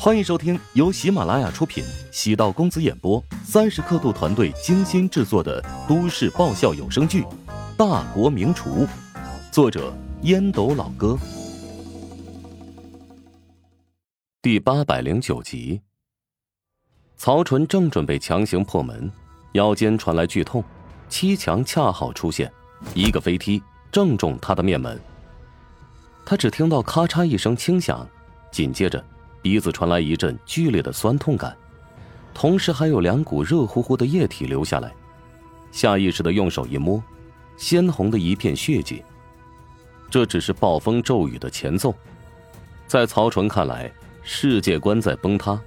[0.00, 7.22] 欢迎收听由喜马拉雅出品、喜道公子演播、三十刻度团队精心制作的都市爆笑有声剧
[7.76, 8.86] 《大国名厨》，
[9.50, 9.92] 作者
[10.22, 11.18] 烟斗老哥，
[14.40, 15.80] 第八百零九集。
[17.16, 19.10] 曹纯正准备强行破门，
[19.54, 20.62] 腰间传来剧痛，
[21.08, 22.48] 七强恰好出现，
[22.94, 23.60] 一个飞踢
[23.90, 24.96] 正中他的面门。
[26.24, 28.08] 他只听到咔嚓一声轻响，
[28.52, 29.04] 紧接着。
[29.48, 31.56] 鼻子传来一阵剧烈的酸痛感，
[32.34, 34.92] 同时还有两股热乎乎的液体流下来。
[35.72, 37.02] 下意识的用手一摸，
[37.56, 39.02] 鲜红的一片血迹。
[40.10, 41.94] 这只是暴风骤雨的前奏，
[42.86, 43.90] 在曹纯看来，
[44.22, 45.58] 世界观在崩塌。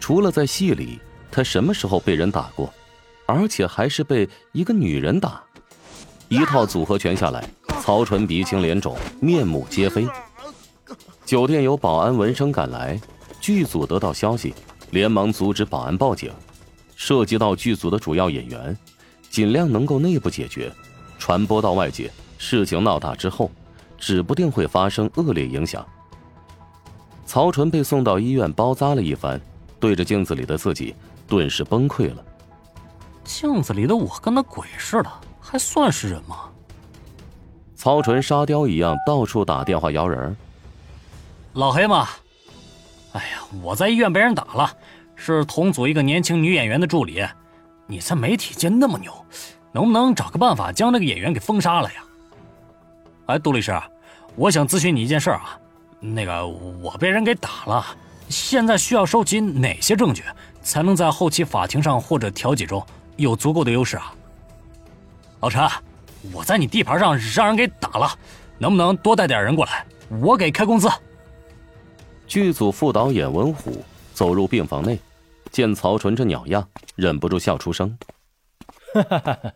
[0.00, 0.98] 除了在戏里，
[1.30, 2.74] 他什么时候被人打过？
[3.26, 5.40] 而且还是被一个女人打。
[6.28, 7.48] 一套组合拳下来，
[7.80, 10.04] 曹纯鼻青脸肿，面目皆非。
[11.24, 13.00] 酒店有保安闻声赶来，
[13.40, 14.54] 剧组得到消息，
[14.90, 16.30] 连忙阻止保安报警。
[16.94, 18.76] 涉及到剧组的主要演员，
[19.28, 20.72] 尽量能够内部解决，
[21.18, 22.10] 传播到外界。
[22.38, 23.50] 事情闹大之后，
[23.98, 25.84] 指不定会发生恶劣影响。
[27.24, 29.40] 曹纯被送到医院包扎了一番，
[29.80, 30.94] 对着镜子里的自己，
[31.26, 32.24] 顿时崩溃了。
[33.24, 36.50] 镜子里的我跟那鬼似的，还算是人吗？
[37.74, 40.36] 曹纯沙雕一样到处打电话摇人。
[41.54, 42.08] 老黑嘛，
[43.12, 44.74] 哎呀，我在医院被人打了，
[45.14, 47.22] 是同组一个年轻女演员的助理。
[47.86, 49.12] 你在媒体界那么牛，
[49.70, 52.02] 能不能找个办法将那个演员给封杀了呀？
[53.26, 53.78] 哎，杜律师，
[54.34, 55.58] 我想咨询你一件事啊。
[56.00, 57.84] 那个我被人给打了，
[58.30, 60.24] 现在需要收集哪些证据，
[60.62, 62.82] 才能在后期法庭上或者调解中
[63.16, 64.14] 有足够的优势啊？
[65.40, 65.68] 老陈，
[66.32, 68.10] 我在你地盘上让人给打了，
[68.56, 70.88] 能不能多带点人过来，我给开工资。
[72.32, 74.98] 剧组副导演文虎走入病房内，
[75.50, 76.66] 见曹纯这鸟样，
[76.96, 77.98] 忍不住笑出声
[78.94, 79.54] ：“哈哈哈！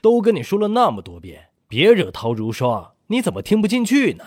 [0.00, 4.24] 都跟你说了那么多遍，别惹陶如霜，你怎么听不进去呢？”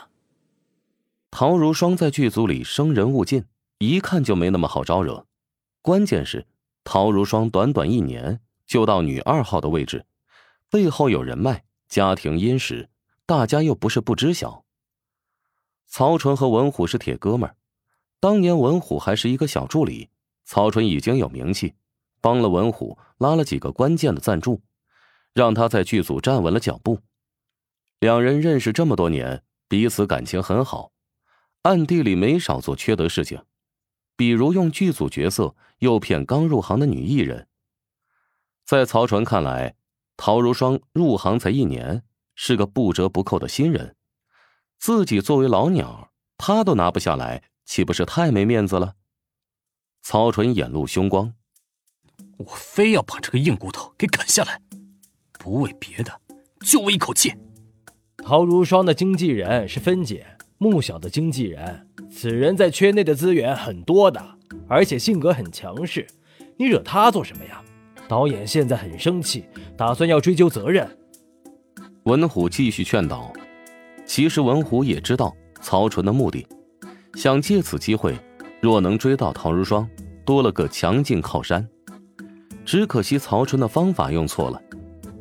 [1.31, 3.46] 陶如霜在剧组里生人勿近，
[3.80, 5.25] 一看就没那么好招惹。
[5.81, 6.46] 关键是，
[6.84, 10.06] 陶如霜短短一年就到女二号的位置，
[10.70, 12.91] 背后有人脉，家庭殷实，
[13.25, 14.66] 大家又不是不知晓。
[15.88, 17.56] 曹纯和文虎是铁哥们儿。
[18.22, 20.08] 当年文虎还是一个小助理，
[20.46, 21.74] 曹纯已经有名气，
[22.22, 24.62] 帮了文虎拉了几个关键的赞助，
[25.34, 27.00] 让他在剧组站稳了脚步。
[28.00, 30.92] 两人认识这么多年，彼此感情很好，
[31.64, 33.42] 暗地里没少做缺德事情，
[34.16, 37.48] 比如用剧组角色诱骗刚入行的女艺人。
[38.64, 39.74] 在曹纯看来，
[40.16, 42.03] 陶如霜入行才一年，
[42.36, 43.96] 是个不折不扣的新人，
[44.78, 47.50] 自己作为老鸟，他都拿不下来。
[47.72, 48.96] 岂不是太没面子了？
[50.04, 51.34] 曹纯眼露凶光，
[52.36, 54.59] 我非要把这个硬骨头给啃下来，
[55.40, 56.12] 不为别的，
[56.66, 57.34] 就为一口气。
[58.18, 60.28] 陶如霜的经纪人是芬姐，
[60.58, 64.22] 穆晓的经纪人，此人在圈内的资源很多的，
[64.68, 66.06] 而且性格很强势，
[66.58, 67.64] 你惹他做什么呀？
[68.06, 69.46] 导演现在很生气，
[69.78, 71.00] 打算要追究责任。
[72.03, 73.32] 文虎继续劝导，
[74.06, 76.46] 其实文虎也知道曹纯的目的。
[77.16, 78.18] 想借此机会，
[78.62, 79.88] 若能追到陶如霜，
[80.26, 81.68] 多了个强劲靠山。
[82.64, 84.62] 只可惜曹纯的方法用错了，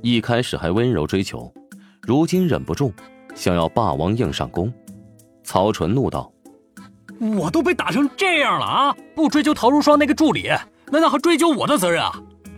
[0.03, 1.53] 一开始还温柔追求，
[2.03, 2.93] 如今忍不住
[3.35, 4.73] 想要霸王硬上弓。
[5.43, 6.33] 曹纯怒道
[7.19, 8.97] ：“我都被打成这样了啊！
[9.17, 10.49] 不追究陶如霜那个助理，
[10.93, 12.13] 难道还追究我的责任啊？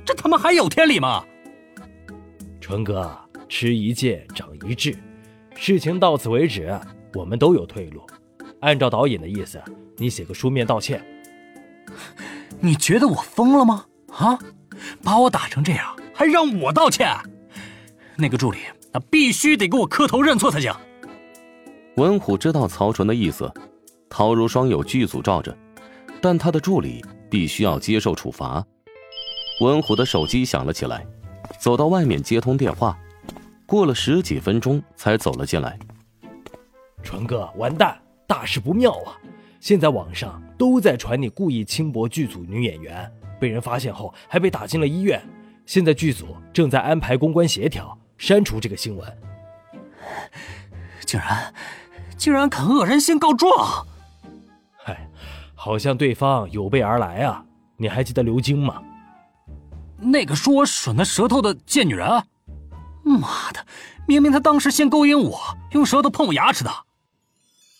[0.04, 1.24] 这他妈还有天理吗？”
[2.60, 3.10] 纯哥，
[3.48, 4.94] 吃一堑长一智，
[5.54, 6.78] 事情到此为止，
[7.14, 8.02] 我们都有退路。
[8.62, 9.62] 按照导演的意思，
[9.96, 11.04] 你写个书面道歉。
[12.60, 13.84] 你觉得我疯了吗？
[14.08, 14.38] 啊，
[15.02, 17.08] 把我打成这样，还让我道歉？
[18.16, 18.58] 那个助理，
[18.92, 20.72] 那必须得给我磕头认错才行。
[21.96, 23.52] 文虎知道曹纯的意思，
[24.08, 25.56] 陶如霜有剧组罩着，
[26.20, 28.64] 但他的助理必须要接受处罚。
[29.60, 31.04] 文虎的手机响了起来，
[31.58, 32.96] 走到外面接通电话，
[33.66, 35.76] 过了十几分钟才走了进来。
[37.02, 37.98] 纯哥，完蛋！
[38.26, 39.18] 大事不妙啊！
[39.60, 45.22] 现在网上都在传你故意轻薄剧组女演员，被人发现后还被打进了医院。
[45.66, 49.18] 现在剧组正在安排公关协调，删除这个新闻。
[51.06, 51.54] 竟然，
[52.16, 53.86] 竟然敢恶人先告状！
[54.76, 55.08] 嗨，
[55.54, 57.44] 好像对方有备而来啊！
[57.76, 58.82] 你还记得刘晶吗？
[59.98, 62.08] 那个说我吮他舌头的贱女人？
[63.04, 63.64] 妈的，
[64.08, 65.38] 明明她当时先勾引我，
[65.70, 66.70] 用舌头碰我牙齿的。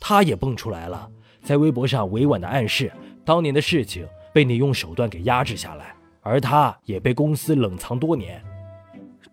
[0.05, 1.09] 他也蹦出来了，
[1.45, 2.93] 在微博上委婉的暗示，
[3.25, 8.43] 当年的事情被你用手段给压制下来，而他也被公司冷藏多年。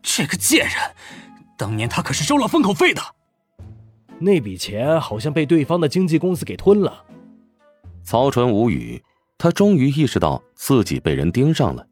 [0.04, 0.76] 这个贱人，
[1.58, 3.02] 当年他可是收了封口费的。
[4.20, 7.04] 那笔钱好像被对方的经纪公司给吞了。
[8.04, 9.04] 曹纯无语，
[9.40, 11.88] 他终于意识到自己被人盯上了。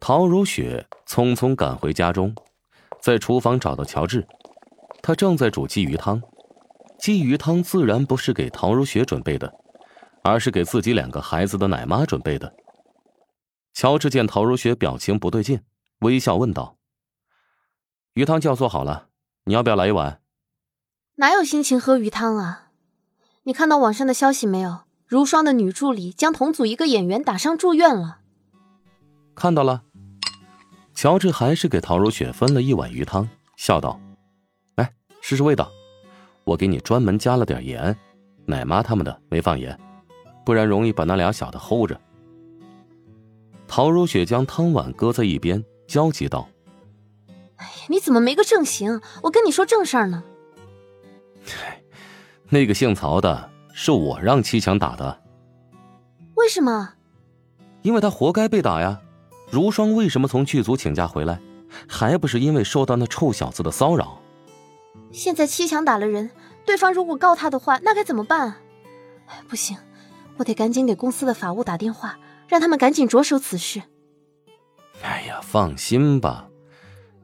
[0.00, 2.34] 陶如雪匆匆赶回家中，
[3.00, 4.26] 在厨房找到乔治，
[5.00, 6.20] 他正在煮鲫鱼汤。
[6.98, 9.52] 鲫鱼汤自然不是给陶如雪准备的，
[10.22, 12.54] 而是给自己两个孩子的奶妈准备的。
[13.72, 15.60] 乔治见陶如雪表情不对劲，
[16.00, 16.76] 微笑问道
[18.14, 19.08] ：“鱼汤就要做好了。”
[19.44, 20.20] 你要不要来一碗？
[21.16, 22.70] 哪有心情喝鱼汤啊？
[23.44, 24.80] 你看到网上的消息没有？
[25.06, 28.18] 如霜的女助理将同组一个演员打伤住院了。
[29.36, 29.84] 看到了。
[30.94, 34.00] 乔治还是给陶如雪分了一碗鱼汤，笑道
[34.74, 35.70] ：“来试试味道，
[36.46, 37.94] 我给你专门加了点盐，
[38.44, 39.76] 奶妈他们的没放盐，
[40.44, 42.00] 不然容易把那俩小的齁着。”
[43.66, 46.48] 陶如雪将汤碗搁在一边，焦急道。
[47.56, 49.00] 哎呀，你怎么没个正形？
[49.24, 50.22] 我跟你说正事儿呢。
[52.48, 55.20] 那个姓曹的是我让七强打的。
[56.36, 56.94] 为什么？
[57.82, 59.00] 因为他活该被打呀！
[59.50, 61.40] 如霜为什么从剧组请假回来，
[61.88, 64.20] 还不是因为受到那臭小子的骚扰？
[65.12, 66.30] 现在七强打了人，
[66.64, 68.58] 对方如果告他的话，那该怎么办啊？
[69.48, 69.76] 不行，
[70.36, 73.82] 我得赶紧给公司的法务打电话，让他们赶紧着手此事。
[75.02, 76.48] 哎呀，放心吧。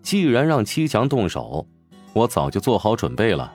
[0.02, 1.66] 既然让七强动手，
[2.12, 3.54] 我早就做好准备了。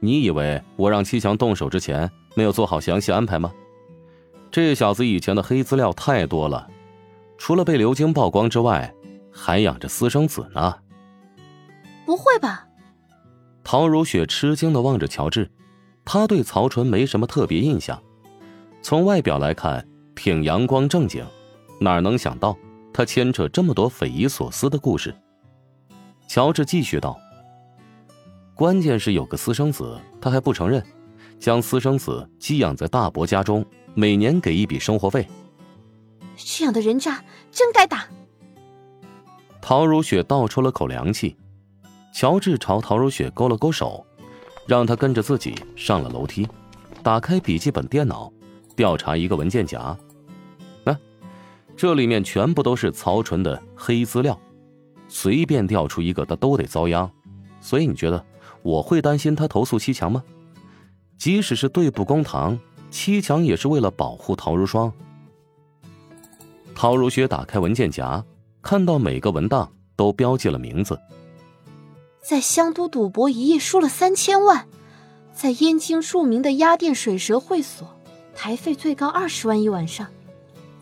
[0.00, 3.52] 你以为我让七强动手之前没有做好详细安排吗？
[4.50, 6.68] 这小子以前的黑资料太多了，
[7.36, 8.94] 除了被刘晶曝光之外，
[9.32, 10.78] 还养着私生子呢。
[12.06, 12.66] 不会吧？
[13.62, 15.50] 陶如雪吃惊的望着乔治，
[16.04, 18.02] 他对曹纯没什么特别印象，
[18.80, 21.26] 从外表来看挺阳光正经，
[21.78, 22.56] 哪能想到
[22.92, 25.14] 他牵扯这么多匪夷所思的故事？
[26.26, 27.18] 乔治继续道
[28.54, 30.82] ：“关键是有个私生子，他还不承认，
[31.38, 33.64] 将私生子寄养在大伯家中，
[33.94, 35.28] 每年给一笔生活费。
[36.36, 38.06] 这样的人渣真该打。”
[39.60, 41.36] 陶如雪倒出了口凉气。
[42.18, 44.04] 乔治朝陶如雪勾了勾手，
[44.66, 46.48] 让他跟着自己上了楼梯，
[47.00, 48.32] 打开笔记本电脑，
[48.74, 49.96] 调查一个文件夹。
[50.82, 50.98] 啊，
[51.76, 54.36] 这里面全部都是曹纯的黑资料。
[55.06, 57.08] 随便调出一个，他都得遭殃，
[57.60, 58.26] 所以你觉得
[58.62, 60.24] 我会担心他投诉七强吗？
[61.16, 62.58] 即使是对簿公堂，
[62.90, 64.92] 七强也是为了保护陶如霜。
[66.74, 68.24] 陶如雪打开文件夹，
[68.60, 70.98] 看到每个文档都标记了名字。
[72.20, 74.66] 在香都赌博一夜输了三千万，
[75.32, 77.88] 在燕京著名的鸭店水蛇会所，
[78.34, 80.06] 台费最高二十万一晚上，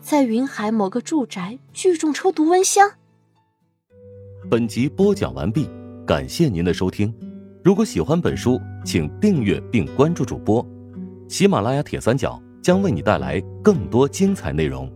[0.01, 2.91] 在云海某个住宅聚众抽毒蚊香。
[4.49, 5.69] 本集播讲完毕，
[6.05, 7.13] 感谢您的收听。
[7.63, 10.65] 如果喜欢本书，请订阅并关注主播。
[11.27, 14.91] 喜马拉雅铁三角将为你带来更多精彩内容。